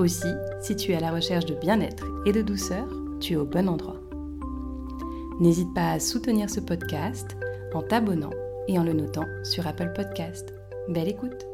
Aussi, 0.00 0.32
si 0.62 0.76
tu 0.76 0.92
es 0.92 0.96
à 0.96 1.00
la 1.00 1.12
recherche 1.12 1.44
de 1.44 1.54
bien-être 1.54 2.06
et 2.24 2.32
de 2.32 2.40
douceur, 2.40 2.88
tu 3.20 3.34
es 3.34 3.36
au 3.36 3.44
bon 3.44 3.68
endroit. 3.68 4.00
N'hésite 5.40 5.74
pas 5.74 5.90
à 5.90 6.00
soutenir 6.00 6.48
ce 6.48 6.60
podcast 6.60 7.36
en 7.74 7.82
t'abonnant 7.82 8.30
et 8.66 8.78
en 8.78 8.82
le 8.82 8.94
notant 8.94 9.26
sur 9.44 9.66
Apple 9.66 9.92
Podcast. 9.94 10.54
Belle 10.88 11.08
écoute 11.08 11.44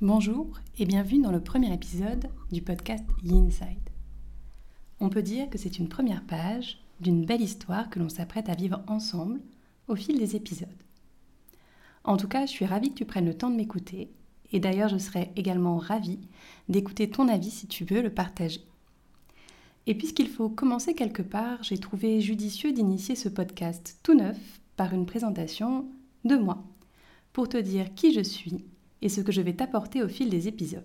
Bonjour 0.00 0.58
et 0.80 0.86
bienvenue 0.86 1.22
dans 1.22 1.30
le 1.30 1.40
premier 1.40 1.72
épisode 1.72 2.26
du 2.50 2.62
podcast 2.62 3.04
Inside. 3.30 3.90
On 4.98 5.08
peut 5.08 5.22
dire 5.22 5.48
que 5.50 5.58
c'est 5.58 5.78
une 5.78 5.88
première 5.88 6.24
page 6.24 6.80
d'une 6.98 7.24
belle 7.24 7.42
histoire 7.42 7.90
que 7.90 8.00
l'on 8.00 8.08
s'apprête 8.08 8.48
à 8.48 8.56
vivre 8.56 8.82
ensemble 8.88 9.40
au 9.86 9.94
fil 9.94 10.18
des 10.18 10.34
épisodes. 10.34 10.83
En 12.04 12.16
tout 12.16 12.28
cas, 12.28 12.46
je 12.46 12.50
suis 12.50 12.66
ravie 12.66 12.90
que 12.90 12.98
tu 12.98 13.04
prennes 13.04 13.26
le 13.26 13.36
temps 13.36 13.50
de 13.50 13.56
m'écouter 13.56 14.10
et 14.52 14.60
d'ailleurs 14.60 14.88
je 14.88 14.98
serais 14.98 15.32
également 15.36 15.78
ravie 15.78 16.20
d'écouter 16.68 17.10
ton 17.10 17.28
avis 17.28 17.50
si 17.50 17.66
tu 17.66 17.84
veux 17.84 18.02
le 18.02 18.12
partager. 18.12 18.60
Et 19.86 19.94
puisqu'il 19.94 20.28
faut 20.28 20.48
commencer 20.48 20.94
quelque 20.94 21.22
part, 21.22 21.62
j'ai 21.62 21.76
trouvé 21.76 22.20
judicieux 22.20 22.72
d'initier 22.72 23.16
ce 23.16 23.28
podcast 23.28 23.98
tout 24.02 24.14
neuf 24.14 24.38
par 24.76 24.94
une 24.94 25.06
présentation 25.06 25.86
de 26.24 26.36
moi, 26.36 26.64
pour 27.32 27.48
te 27.48 27.56
dire 27.56 27.94
qui 27.94 28.14
je 28.14 28.22
suis 28.22 28.64
et 29.02 29.08
ce 29.08 29.20
que 29.20 29.32
je 29.32 29.42
vais 29.42 29.52
t'apporter 29.52 30.02
au 30.02 30.08
fil 30.08 30.30
des 30.30 30.48
épisodes. 30.48 30.82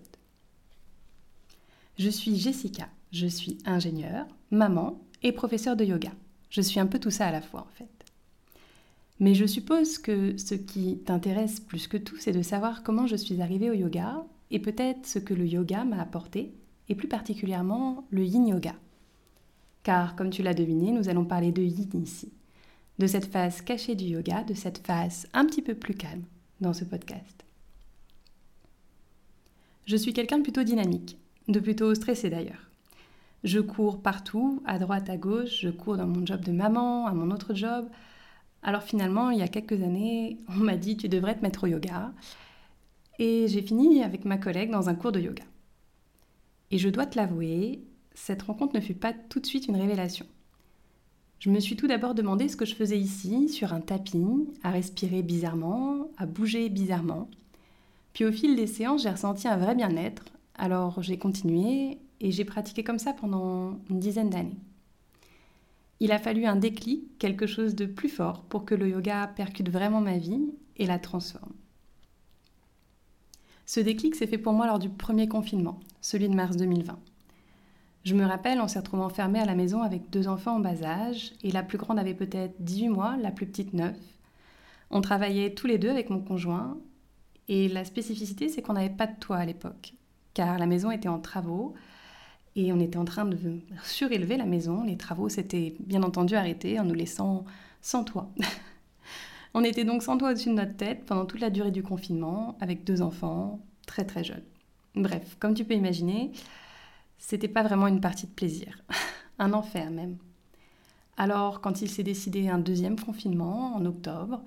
Je 1.98 2.10
suis 2.10 2.36
Jessica, 2.36 2.88
je 3.12 3.26
suis 3.26 3.58
ingénieure, 3.64 4.26
maman 4.50 5.00
et 5.22 5.32
professeure 5.32 5.76
de 5.76 5.84
yoga. 5.84 6.12
Je 6.50 6.60
suis 6.60 6.80
un 6.80 6.86
peu 6.86 6.98
tout 6.98 7.10
ça 7.10 7.26
à 7.26 7.32
la 7.32 7.40
fois 7.40 7.60
en 7.60 7.74
fait. 7.76 7.99
Mais 9.20 9.34
je 9.34 9.44
suppose 9.44 9.98
que 9.98 10.36
ce 10.38 10.54
qui 10.54 10.98
t'intéresse 11.04 11.60
plus 11.60 11.86
que 11.86 11.98
tout, 11.98 12.16
c'est 12.16 12.32
de 12.32 12.42
savoir 12.42 12.82
comment 12.82 13.06
je 13.06 13.16
suis 13.16 13.42
arrivée 13.42 13.70
au 13.70 13.74
yoga 13.74 14.24
et 14.50 14.58
peut-être 14.58 15.06
ce 15.06 15.18
que 15.18 15.34
le 15.34 15.46
yoga 15.46 15.84
m'a 15.84 16.00
apporté, 16.00 16.52
et 16.88 16.94
plus 16.94 17.06
particulièrement 17.06 18.04
le 18.10 18.24
yin 18.24 18.48
yoga. 18.48 18.74
Car, 19.84 20.16
comme 20.16 20.30
tu 20.30 20.42
l'as 20.42 20.54
deviné, 20.54 20.90
nous 20.90 21.08
allons 21.08 21.24
parler 21.24 21.52
de 21.52 21.62
yin 21.62 22.02
ici, 22.02 22.32
de 22.98 23.06
cette 23.06 23.26
phase 23.26 23.62
cachée 23.62 23.94
du 23.94 24.06
yoga, 24.06 24.42
de 24.42 24.54
cette 24.54 24.84
phase 24.84 25.28
un 25.32 25.46
petit 25.46 25.62
peu 25.62 25.74
plus 25.74 25.94
calme 25.94 26.24
dans 26.60 26.72
ce 26.72 26.84
podcast. 26.84 27.44
Je 29.86 29.96
suis 29.96 30.12
quelqu'un 30.12 30.38
de 30.38 30.42
plutôt 30.42 30.64
dynamique, 30.64 31.16
de 31.48 31.60
plutôt 31.60 31.94
stressé 31.94 32.28
d'ailleurs. 32.28 32.70
Je 33.44 33.60
cours 33.60 34.02
partout, 34.02 34.62
à 34.66 34.78
droite, 34.78 35.08
à 35.08 35.16
gauche, 35.16 35.60
je 35.60 35.70
cours 35.70 35.96
dans 35.96 36.06
mon 36.06 36.26
job 36.26 36.42
de 36.44 36.52
maman, 36.52 37.06
à 37.06 37.14
mon 37.14 37.30
autre 37.30 37.54
job. 37.54 37.88
Alors 38.62 38.82
finalement, 38.82 39.30
il 39.30 39.38
y 39.38 39.42
a 39.42 39.48
quelques 39.48 39.82
années, 39.82 40.38
on 40.48 40.60
m'a 40.60 40.76
dit 40.76 40.96
tu 40.96 41.08
devrais 41.08 41.36
te 41.36 41.42
mettre 41.42 41.64
au 41.64 41.66
yoga. 41.66 42.12
Et 43.18 43.48
j'ai 43.48 43.62
fini 43.62 44.02
avec 44.02 44.24
ma 44.24 44.38
collègue 44.38 44.70
dans 44.70 44.88
un 44.88 44.94
cours 44.94 45.12
de 45.12 45.20
yoga. 45.20 45.44
Et 46.70 46.78
je 46.78 46.88
dois 46.88 47.06
te 47.06 47.16
l'avouer, 47.16 47.82
cette 48.14 48.42
rencontre 48.42 48.74
ne 48.74 48.80
fut 48.80 48.94
pas 48.94 49.12
tout 49.12 49.40
de 49.40 49.46
suite 49.46 49.66
une 49.66 49.76
révélation. 49.76 50.26
Je 51.40 51.50
me 51.50 51.58
suis 51.58 51.74
tout 51.74 51.86
d'abord 51.86 52.14
demandé 52.14 52.48
ce 52.48 52.56
que 52.56 52.66
je 52.66 52.74
faisais 52.74 52.98
ici, 52.98 53.48
sur 53.48 53.72
un 53.72 53.80
tapis, 53.80 54.46
à 54.62 54.70
respirer 54.70 55.22
bizarrement, 55.22 56.08
à 56.18 56.26
bouger 56.26 56.68
bizarrement. 56.68 57.28
Puis 58.12 58.24
au 58.24 58.32
fil 58.32 58.56
des 58.56 58.66
séances, 58.66 59.02
j'ai 59.02 59.10
ressenti 59.10 59.48
un 59.48 59.56
vrai 59.56 59.74
bien-être, 59.74 60.24
alors 60.56 61.02
j'ai 61.02 61.16
continué 61.16 61.98
et 62.20 62.30
j'ai 62.30 62.44
pratiqué 62.44 62.84
comme 62.84 62.98
ça 62.98 63.14
pendant 63.14 63.78
une 63.88 64.00
dizaine 64.00 64.28
d'années. 64.28 64.58
Il 66.00 66.12
a 66.12 66.18
fallu 66.18 66.46
un 66.46 66.56
déclic, 66.56 67.18
quelque 67.18 67.46
chose 67.46 67.74
de 67.74 67.84
plus 67.84 68.08
fort 68.08 68.42
pour 68.44 68.64
que 68.64 68.74
le 68.74 68.88
yoga 68.88 69.26
percute 69.26 69.68
vraiment 69.68 70.00
ma 70.00 70.16
vie 70.16 70.50
et 70.76 70.86
la 70.86 70.98
transforme. 70.98 71.52
Ce 73.66 73.80
déclic 73.80 74.14
s'est 74.14 74.26
fait 74.26 74.38
pour 74.38 74.54
moi 74.54 74.66
lors 74.66 74.78
du 74.78 74.88
premier 74.88 75.28
confinement, 75.28 75.78
celui 76.00 76.28
de 76.28 76.34
mars 76.34 76.56
2020. 76.56 76.98
Je 78.02 78.14
me 78.14 78.24
rappelle, 78.24 78.60
on 78.60 78.66
s'est 78.66 78.78
retrouvés 78.78 79.02
enfermés 79.02 79.40
à 79.40 79.44
la 79.44 79.54
maison 79.54 79.82
avec 79.82 80.08
deux 80.08 80.26
enfants 80.26 80.56
en 80.56 80.60
bas 80.60 80.82
âge, 80.82 81.34
et 81.42 81.52
la 81.52 81.62
plus 81.62 81.76
grande 81.76 81.98
avait 81.98 82.14
peut-être 82.14 82.54
18 82.60 82.88
mois, 82.88 83.16
la 83.18 83.30
plus 83.30 83.46
petite 83.46 83.74
9. 83.74 83.94
On 84.90 85.02
travaillait 85.02 85.54
tous 85.54 85.66
les 85.66 85.76
deux 85.76 85.90
avec 85.90 86.08
mon 86.08 86.20
conjoint, 86.20 86.78
et 87.48 87.68
la 87.68 87.84
spécificité, 87.84 88.48
c'est 88.48 88.62
qu'on 88.62 88.72
n'avait 88.72 88.88
pas 88.88 89.06
de 89.06 89.18
toit 89.20 89.36
à 89.36 89.44
l'époque, 89.44 89.92
car 90.32 90.58
la 90.58 90.66
maison 90.66 90.90
était 90.90 91.08
en 91.08 91.20
travaux 91.20 91.74
et 92.56 92.72
on 92.72 92.80
était 92.80 92.98
en 92.98 93.04
train 93.04 93.24
de 93.24 93.38
surélever 93.84 94.36
la 94.36 94.46
maison. 94.46 94.82
Les 94.84 94.96
travaux 94.96 95.28
s'étaient 95.28 95.74
bien 95.80 96.02
entendu 96.02 96.34
arrêtés 96.34 96.80
en 96.80 96.84
nous 96.84 96.94
laissant 96.94 97.44
sans 97.80 98.04
toit. 98.04 98.30
on 99.54 99.64
était 99.64 99.84
donc 99.84 100.02
sans 100.02 100.18
toit 100.18 100.30
au-dessus 100.30 100.50
de 100.50 100.54
notre 100.54 100.76
tête 100.76 101.04
pendant 101.06 101.26
toute 101.26 101.40
la 101.40 101.50
durée 101.50 101.70
du 101.70 101.82
confinement, 101.82 102.56
avec 102.60 102.84
deux 102.84 103.02
enfants 103.02 103.60
très 103.86 104.04
très 104.04 104.24
jeunes. 104.24 104.44
Bref, 104.94 105.36
comme 105.38 105.54
tu 105.54 105.64
peux 105.64 105.74
imaginer, 105.74 106.32
c'était 107.18 107.48
pas 107.48 107.62
vraiment 107.62 107.86
une 107.86 108.00
partie 108.00 108.26
de 108.26 108.32
plaisir, 108.32 108.82
un 109.38 109.52
enfer 109.52 109.90
même. 109.90 110.16
Alors, 111.16 111.60
quand 111.60 111.82
il 111.82 111.90
s'est 111.90 112.02
décidé 112.02 112.48
un 112.48 112.58
deuxième 112.58 112.98
confinement 112.98 113.74
en 113.76 113.84
octobre, 113.84 114.42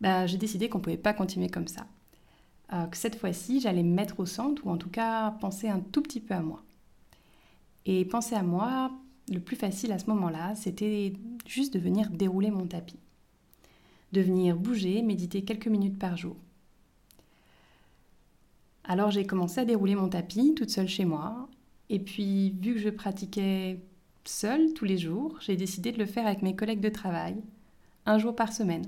bah, 0.00 0.26
j'ai 0.26 0.36
décidé 0.36 0.68
qu'on 0.68 0.78
ne 0.78 0.82
pouvait 0.82 0.96
pas 0.96 1.12
continuer 1.12 1.48
comme 1.48 1.68
ça. 1.68 1.86
Euh, 2.72 2.86
que 2.86 2.96
cette 2.96 3.16
fois-ci, 3.16 3.60
j'allais 3.60 3.82
me 3.82 3.94
mettre 3.94 4.20
au 4.20 4.26
centre, 4.26 4.66
ou 4.66 4.70
en 4.70 4.76
tout 4.76 4.90
cas 4.90 5.30
penser 5.40 5.68
un 5.68 5.80
tout 5.80 6.02
petit 6.02 6.20
peu 6.20 6.34
à 6.34 6.40
moi. 6.40 6.62
Et 7.88 8.04
penser 8.04 8.34
à 8.34 8.42
moi, 8.42 8.92
le 9.32 9.40
plus 9.40 9.56
facile 9.56 9.92
à 9.92 9.98
ce 9.98 10.06
moment-là, 10.10 10.54
c'était 10.54 11.14
juste 11.46 11.72
de 11.72 11.78
venir 11.78 12.10
dérouler 12.10 12.50
mon 12.50 12.66
tapis. 12.66 13.00
De 14.12 14.20
venir 14.20 14.56
bouger, 14.56 15.00
méditer 15.00 15.42
quelques 15.42 15.68
minutes 15.68 15.98
par 15.98 16.18
jour. 16.18 16.36
Alors 18.84 19.10
j'ai 19.10 19.26
commencé 19.26 19.60
à 19.60 19.64
dérouler 19.64 19.94
mon 19.94 20.10
tapis 20.10 20.54
toute 20.54 20.68
seule 20.68 20.86
chez 20.86 21.06
moi. 21.06 21.48
Et 21.88 21.98
puis, 21.98 22.50
vu 22.60 22.74
que 22.74 22.80
je 22.80 22.90
pratiquais 22.90 23.80
seule 24.26 24.74
tous 24.74 24.84
les 24.84 24.98
jours, 24.98 25.38
j'ai 25.40 25.56
décidé 25.56 25.90
de 25.90 25.98
le 25.98 26.04
faire 26.04 26.26
avec 26.26 26.42
mes 26.42 26.54
collègues 26.54 26.80
de 26.80 26.90
travail, 26.90 27.36
un 28.04 28.18
jour 28.18 28.36
par 28.36 28.52
semaine. 28.52 28.84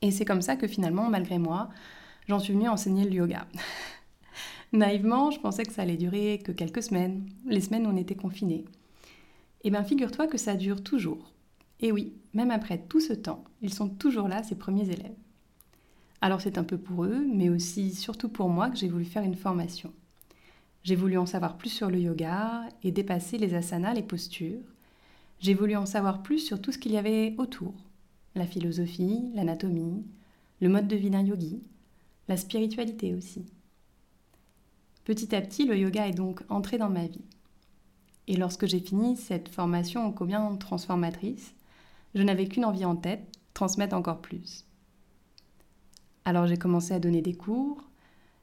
Et 0.00 0.10
c'est 0.10 0.24
comme 0.24 0.40
ça 0.40 0.56
que 0.56 0.66
finalement, 0.66 1.10
malgré 1.10 1.36
moi, 1.36 1.68
j'en 2.26 2.38
suis 2.38 2.54
venue 2.54 2.70
enseigner 2.70 3.04
le 3.04 3.12
yoga. 3.12 3.46
Naïvement, 4.76 5.30
je 5.30 5.40
pensais 5.40 5.64
que 5.64 5.72
ça 5.72 5.80
allait 5.80 5.96
durer 5.96 6.38
que 6.44 6.52
quelques 6.52 6.82
semaines, 6.82 7.26
les 7.46 7.62
semaines 7.62 7.86
où 7.86 7.90
on 7.90 7.96
était 7.96 8.14
confinés. 8.14 8.66
Eh 9.64 9.70
bien, 9.70 9.82
figure-toi 9.82 10.26
que 10.26 10.36
ça 10.36 10.54
dure 10.54 10.82
toujours. 10.82 11.32
Et 11.80 11.92
oui, 11.92 12.12
même 12.34 12.50
après 12.50 12.76
tout 12.76 13.00
ce 13.00 13.14
temps, 13.14 13.42
ils 13.62 13.72
sont 13.72 13.88
toujours 13.88 14.28
là, 14.28 14.42
ces 14.42 14.54
premiers 14.54 14.90
élèves. 14.90 15.16
Alors 16.20 16.42
c'est 16.42 16.58
un 16.58 16.62
peu 16.62 16.76
pour 16.76 17.04
eux, 17.04 17.26
mais 17.32 17.48
aussi 17.48 17.94
surtout 17.94 18.28
pour 18.28 18.50
moi 18.50 18.68
que 18.68 18.76
j'ai 18.76 18.90
voulu 18.90 19.06
faire 19.06 19.22
une 19.22 19.34
formation. 19.34 19.94
J'ai 20.82 20.94
voulu 20.94 21.16
en 21.16 21.24
savoir 21.24 21.56
plus 21.56 21.70
sur 21.70 21.88
le 21.88 21.98
yoga 21.98 22.68
et 22.82 22.92
dépasser 22.92 23.38
les 23.38 23.54
asanas, 23.54 23.94
les 23.94 24.02
postures. 24.02 24.60
J'ai 25.40 25.54
voulu 25.54 25.74
en 25.76 25.86
savoir 25.86 26.22
plus 26.22 26.40
sur 26.40 26.60
tout 26.60 26.70
ce 26.70 26.76
qu'il 26.78 26.92
y 26.92 26.98
avait 26.98 27.34
autour. 27.38 27.72
La 28.34 28.46
philosophie, 28.46 29.30
l'anatomie, 29.34 30.04
le 30.60 30.68
mode 30.68 30.86
de 30.86 30.96
vie 30.96 31.10
d'un 31.10 31.24
yogi, 31.24 31.62
la 32.28 32.36
spiritualité 32.36 33.14
aussi. 33.14 33.46
Petit 35.06 35.36
à 35.36 35.40
petit, 35.40 35.64
le 35.66 35.78
yoga 35.78 36.08
est 36.08 36.14
donc 36.14 36.42
entré 36.48 36.78
dans 36.78 36.90
ma 36.90 37.06
vie. 37.06 37.24
Et 38.26 38.34
lorsque 38.34 38.66
j'ai 38.66 38.80
fini 38.80 39.16
cette 39.16 39.48
formation 39.48 40.10
combien 40.10 40.56
transformatrice, 40.56 41.54
je 42.16 42.22
n'avais 42.24 42.48
qu'une 42.48 42.64
envie 42.64 42.84
en 42.84 42.96
tête, 42.96 43.24
transmettre 43.54 43.94
encore 43.94 44.20
plus. 44.20 44.64
Alors 46.24 46.48
j'ai 46.48 46.56
commencé 46.56 46.92
à 46.92 46.98
donner 46.98 47.22
des 47.22 47.34
cours, 47.34 47.84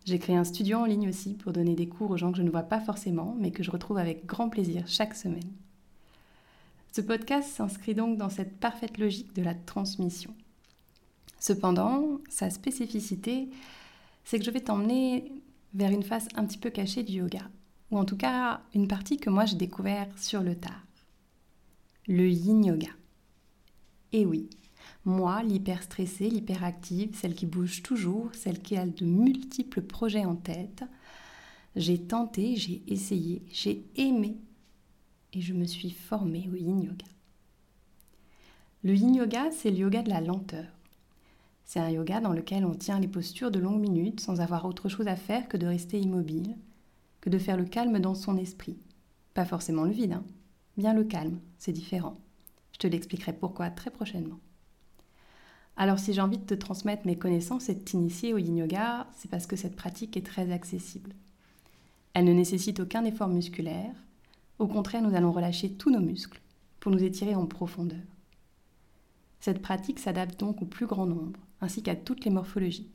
j'ai 0.06 0.20
créé 0.20 0.38
un 0.38 0.46
studio 0.46 0.78
en 0.78 0.86
ligne 0.86 1.10
aussi 1.10 1.34
pour 1.34 1.52
donner 1.52 1.76
des 1.76 1.90
cours 1.90 2.12
aux 2.12 2.18
gens 2.18 2.32
que 2.32 2.38
je 2.38 2.44
ne 2.44 2.50
vois 2.50 2.64
pas 2.64 2.80
forcément, 2.80 3.36
mais 3.38 3.52
que 3.52 3.62
je 3.62 3.70
retrouve 3.70 3.98
avec 3.98 4.26
grand 4.26 4.48
plaisir 4.48 4.88
chaque 4.88 5.16
semaine. 5.16 5.52
Ce 6.94 7.02
podcast 7.02 7.50
s'inscrit 7.50 7.94
donc 7.94 8.18
dans 8.18 8.30
cette 8.30 8.58
parfaite 8.58 8.98
logique 8.98 9.36
de 9.36 9.44
la 9.44 9.54
transmission. 9.54 10.34
Cependant, 11.42 12.22
sa 12.30 12.50
spécificité, 12.50 13.50
c'est 14.24 14.40
que 14.40 14.46
je 14.46 14.52
vais 14.52 14.62
t'emmener 14.62 15.43
vers 15.74 15.92
une 15.92 16.04
face 16.04 16.28
un 16.36 16.46
petit 16.46 16.58
peu 16.58 16.70
cachée 16.70 17.04
du 17.04 17.14
yoga, 17.14 17.50
ou 17.92 17.98
en 17.98 18.06
tout 18.06 18.18
cas 18.18 18.62
une 18.74 18.88
partie 18.88 19.18
que 19.18 19.30
moi 19.30 19.46
j'ai 19.46 19.56
découvert 19.56 20.08
sur 20.18 20.42
le 20.42 20.56
tard. 20.56 20.86
Le 22.08 22.30
yin 22.30 22.64
yoga. 22.66 22.90
Et 24.12 24.26
oui, 24.26 24.50
Moi, 25.06 25.44
l'hyper 25.44 25.84
stressée, 25.84 26.30
l'hyperactive, 26.30 27.16
celle 27.16 27.36
qui 27.36 27.46
bouge 27.46 27.84
toujours, 27.84 28.30
celle 28.34 28.62
qui 28.62 28.78
a 28.78 28.86
de 28.86 29.06
multiples 29.06 29.82
projets 29.82 30.26
en 30.26 30.36
tête, 30.36 30.84
j'ai 31.76 32.00
tenté, 32.00 32.56
j'ai 32.56 32.84
essayé, 32.88 33.44
j'ai 33.52 33.86
aimé 33.96 34.38
et 35.34 35.42
je 35.42 35.54
me 35.54 35.66
suis 35.66 35.92
formée 35.92 36.50
au 36.52 36.56
yin 36.56 36.82
yoga. 36.82 37.06
Le 38.84 38.96
yin 38.96 39.16
yoga, 39.16 39.52
c'est 39.52 39.72
le 39.72 39.78
yoga 39.78 40.04
de 40.04 40.10
la 40.10 40.22
lenteur. 40.22 40.66
C'est 41.66 41.80
un 41.80 41.90
yoga 41.90 42.20
dans 42.20 42.34
lequel 42.34 42.66
on 42.66 42.76
tient 42.76 43.00
les 43.00 43.08
postures 43.08 43.52
de 43.52 43.60
longues 43.60 43.82
minutes 43.82 44.20
sans 44.20 44.42
avoir 44.42 44.66
autre 44.66 44.90
chose 44.90 45.08
à 45.08 45.16
faire 45.16 45.48
que 45.48 45.58
de 45.58 45.68
rester 45.68 46.00
immobile, 46.00 46.56
que 47.22 47.30
de 47.30 47.38
faire 47.38 47.58
le 47.58 47.66
calme 47.66 48.00
dans 48.00 48.16
son 48.16 48.38
esprit. 48.38 48.78
Pas 49.34 49.46
forcément 49.46 49.86
le 49.86 49.92
vide, 49.92 50.14
hein. 50.14 50.24
bien 50.78 50.94
le 50.94 51.04
calme, 51.04 51.40
c'est 51.58 51.72
différent. 51.72 52.18
Je 52.74 52.80
te 52.80 52.88
l'expliquerai 52.88 53.34
pourquoi 53.34 53.70
très 53.70 53.92
prochainement. 53.92 54.40
Alors 55.76 55.98
si 56.00 56.14
j'ai 56.14 56.22
envie 56.22 56.38
de 56.38 56.46
te 56.46 56.54
transmettre 56.54 57.08
mes 57.08 57.18
connaissances 57.18 57.70
et 57.70 57.74
de 57.74 57.80
t'initier 57.80 58.34
au 58.34 58.38
yin 58.38 58.58
yoga, 58.58 59.08
c'est 59.16 59.32
parce 59.32 59.48
que 59.48 59.56
cette 59.56 59.76
pratique 59.76 60.16
est 60.18 60.26
très 60.26 60.52
accessible. 60.52 61.14
Elle 62.14 62.26
ne 62.26 62.34
nécessite 62.34 62.80
aucun 62.80 63.04
effort 63.06 63.28
musculaire. 63.28 63.96
Au 64.60 64.68
contraire, 64.68 65.02
nous 65.02 65.16
allons 65.16 65.32
relâcher 65.32 65.72
tous 65.72 65.90
nos 65.90 66.00
muscles 66.00 66.42
pour 66.80 66.92
nous 66.92 67.04
étirer 67.04 67.34
en 67.34 67.48
profondeur. 67.48 67.98
Cette 69.44 69.62
pratique 69.62 70.00
s'adapte 70.00 70.40
donc 70.40 70.62
au 70.62 70.66
plus 70.66 70.86
grand 70.86 71.06
nombre, 71.06 71.40
ainsi 71.60 71.84
qu'à 71.84 71.96
toutes 71.96 72.24
les 72.24 72.32
morphologies. 72.32 72.90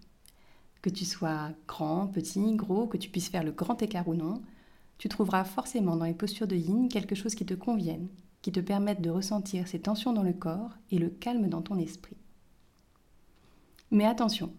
Que 0.81 0.89
tu 0.89 1.05
sois 1.05 1.51
grand, 1.67 2.07
petit, 2.07 2.55
gros, 2.55 2.87
que 2.87 2.97
tu 2.97 3.11
puisses 3.11 3.29
faire 3.29 3.45
le 3.45 3.53
grand 3.53 3.83
écart 3.83 4.09
ou 4.09 4.15
non, 4.15 4.41
tu 4.97 5.09
trouveras 5.09 5.45
forcément 5.45 5.97
dans 5.97 6.07
les 6.07 6.15
postures 6.15 6.47
de 6.47 6.57
yin 6.57 6.89
quelque 6.89 7.15
chose 7.15 7.35
qui 7.35 7.45
te 7.45 7.55
convienne, 7.55 8.09
qui 8.41 8.53
te 8.53 8.61
permette 8.61 9.03
de 9.03 9.11
ressentir 9.11 9.69
ces 9.69 9.81
tensions 9.81 10.13
dans 10.13 10.23
le 10.23 10.33
corps 10.33 10.71
et 10.91 10.99
le 10.99 11.11
calme 11.11 11.49
dans 11.49 11.63
ton 11.63 11.79
esprit. 11.79 12.17
Mais 13.91 14.07
attention, 14.07 14.53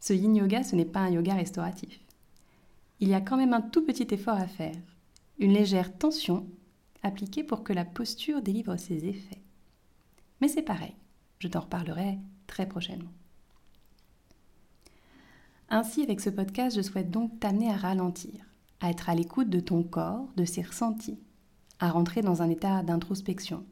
ce 0.00 0.12
yin 0.12 0.34
yoga, 0.34 0.62
ce 0.64 0.76
n'est 0.76 0.84
pas 0.84 1.00
un 1.00 1.10
yoga 1.10 1.34
restauratif 1.34 2.00
il 3.00 3.08
y 3.08 3.14
a 3.14 3.20
quand 3.20 3.38
même 3.38 3.54
un 3.54 3.62
tout 3.62 3.84
petit 3.84 4.06
effort 4.10 4.36
à 4.36 4.46
faire, 4.46 4.76
une 5.38 5.54
légère 5.54 5.96
tension 5.96 6.46
appliquée 7.02 7.42
pour 7.42 7.64
que 7.64 7.72
la 7.72 7.86
posture 7.86 8.42
délivre 8.42 8.76
ses 8.76 9.06
effets. 9.06 9.40
Mais 10.40 10.48
c'est 10.48 10.62
pareil, 10.62 10.94
je 11.38 11.48
t'en 11.48 11.60
reparlerai 11.60 12.18
très 12.46 12.66
prochainement. 12.66 13.12
Ainsi, 15.68 16.02
avec 16.02 16.20
ce 16.20 16.30
podcast, 16.30 16.76
je 16.76 16.82
souhaite 16.82 17.10
donc 17.10 17.38
t'amener 17.38 17.70
à 17.70 17.76
ralentir, 17.76 18.44
à 18.80 18.90
être 18.90 19.08
à 19.08 19.14
l'écoute 19.14 19.50
de 19.50 19.60
ton 19.60 19.82
corps, 19.82 20.28
de 20.36 20.44
ses 20.44 20.62
ressentis, 20.62 21.20
à 21.78 21.90
rentrer 21.90 22.22
dans 22.22 22.42
un 22.42 22.50
état 22.50 22.82
d'introspection. 22.82 23.64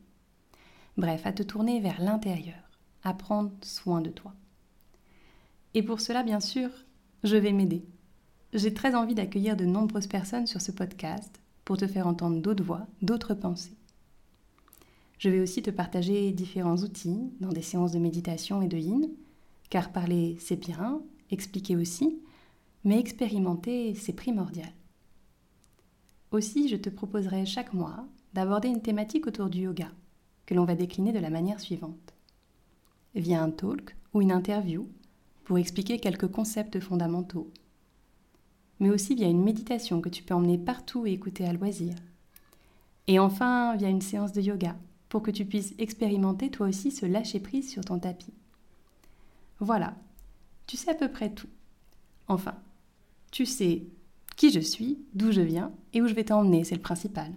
Bref, 0.96 1.26
à 1.26 1.32
te 1.32 1.42
tourner 1.42 1.80
vers 1.80 2.00
l'intérieur, 2.00 2.70
à 3.02 3.14
prendre 3.14 3.52
soin 3.62 4.00
de 4.00 4.10
toi. 4.10 4.34
Et 5.74 5.82
pour 5.82 6.00
cela, 6.00 6.22
bien 6.22 6.40
sûr, 6.40 6.70
je 7.24 7.36
vais 7.36 7.52
m'aider 7.52 7.84
j'ai 8.52 8.72
très 8.72 8.94
envie 8.94 9.14
d'accueillir 9.14 9.56
de 9.56 9.64
nombreuses 9.64 10.06
personnes 10.06 10.46
sur 10.46 10.60
ce 10.60 10.72
podcast 10.72 11.40
pour 11.64 11.76
te 11.76 11.86
faire 11.86 12.06
entendre 12.06 12.40
d'autres 12.40 12.64
voix, 12.64 12.86
d'autres 13.02 13.34
pensées. 13.34 13.77
Je 15.18 15.28
vais 15.28 15.40
aussi 15.40 15.62
te 15.62 15.70
partager 15.70 16.32
différents 16.32 16.76
outils 16.76 17.32
dans 17.40 17.52
des 17.52 17.62
séances 17.62 17.92
de 17.92 17.98
méditation 17.98 18.62
et 18.62 18.68
de 18.68 18.78
yin, 18.78 19.08
car 19.70 19.92
parler 19.92 20.36
c'est 20.40 20.56
bien, 20.56 21.02
expliquer 21.30 21.76
aussi, 21.76 22.20
mais 22.84 22.98
expérimenter 22.98 23.94
c'est 23.94 24.12
primordial. 24.12 24.72
Aussi, 26.30 26.68
je 26.68 26.76
te 26.76 26.90
proposerai 26.90 27.46
chaque 27.46 27.72
mois 27.72 28.06
d'aborder 28.34 28.68
une 28.68 28.82
thématique 28.82 29.26
autour 29.26 29.48
du 29.48 29.60
yoga, 29.60 29.90
que 30.46 30.54
l'on 30.54 30.64
va 30.64 30.74
décliner 30.74 31.12
de 31.12 31.18
la 31.18 31.30
manière 31.30 31.60
suivante. 31.60 32.14
Via 33.14 33.42
un 33.42 33.50
talk 33.50 33.96
ou 34.14 34.20
une 34.20 34.32
interview 34.32 34.88
pour 35.44 35.58
expliquer 35.58 35.98
quelques 35.98 36.28
concepts 36.28 36.78
fondamentaux 36.78 37.50
mais 38.80 38.90
aussi 38.90 39.14
via 39.14 39.28
une 39.28 39.42
méditation 39.42 40.00
que 40.00 40.08
tu 40.08 40.22
peux 40.22 40.34
emmener 40.34 40.58
partout 40.58 41.06
et 41.06 41.12
écouter 41.12 41.46
à 41.46 41.52
loisir. 41.52 41.94
Et 43.06 43.18
enfin, 43.18 43.76
via 43.76 43.88
une 43.88 44.02
séance 44.02 44.32
de 44.32 44.40
yoga, 44.40 44.76
pour 45.08 45.22
que 45.22 45.30
tu 45.30 45.44
puisses 45.44 45.74
expérimenter 45.78 46.50
toi 46.50 46.68
aussi 46.68 46.90
ce 46.90 47.06
lâcher-prise 47.06 47.70
sur 47.70 47.84
ton 47.84 47.98
tapis. 47.98 48.34
Voilà, 49.60 49.94
tu 50.66 50.76
sais 50.76 50.90
à 50.90 50.94
peu 50.94 51.08
près 51.08 51.30
tout. 51.30 51.48
Enfin, 52.28 52.54
tu 53.30 53.46
sais 53.46 53.84
qui 54.36 54.52
je 54.52 54.60
suis, 54.60 54.98
d'où 55.14 55.32
je 55.32 55.40
viens 55.40 55.72
et 55.92 56.00
où 56.00 56.06
je 56.06 56.14
vais 56.14 56.24
t'emmener, 56.24 56.62
c'est 56.62 56.76
le 56.76 56.80
principal. 56.80 57.32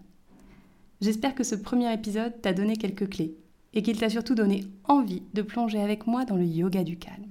J'espère 1.02 1.34
que 1.34 1.44
ce 1.44 1.56
premier 1.56 1.92
épisode 1.92 2.40
t'a 2.42 2.54
donné 2.54 2.76
quelques 2.76 3.10
clés 3.10 3.36
et 3.74 3.82
qu'il 3.82 3.98
t'a 3.98 4.10
surtout 4.10 4.36
donné 4.36 4.66
envie 4.84 5.24
de 5.34 5.42
plonger 5.42 5.82
avec 5.82 6.06
moi 6.06 6.26
dans 6.26 6.36
le 6.36 6.46
yoga 6.46 6.84
du 6.84 6.98
calme. 6.98 7.30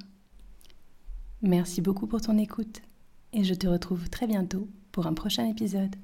Merci 1.42 1.80
beaucoup 1.80 2.06
pour 2.06 2.20
ton 2.20 2.36
écoute 2.36 2.82
et 3.32 3.44
je 3.44 3.54
te 3.54 3.68
retrouve 3.68 4.10
très 4.10 4.26
bientôt 4.26 4.68
pour 4.90 5.06
un 5.06 5.14
prochain 5.14 5.46
épisode. 5.46 5.94